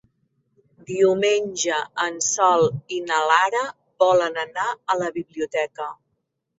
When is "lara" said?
3.35-3.63